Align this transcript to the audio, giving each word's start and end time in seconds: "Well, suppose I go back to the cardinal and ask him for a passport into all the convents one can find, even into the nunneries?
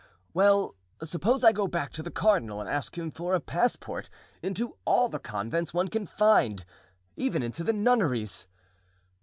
"Well, 0.33 0.73
suppose 1.03 1.43
I 1.43 1.51
go 1.51 1.67
back 1.67 1.91
to 1.91 2.01
the 2.01 2.09
cardinal 2.09 2.59
and 2.59 2.67
ask 2.67 2.97
him 2.97 3.11
for 3.11 3.35
a 3.35 3.39
passport 3.39 4.09
into 4.41 4.75
all 4.83 5.09
the 5.09 5.19
convents 5.19 5.75
one 5.75 5.89
can 5.89 6.07
find, 6.07 6.65
even 7.15 7.43
into 7.43 7.63
the 7.63 7.71
nunneries? 7.73 8.47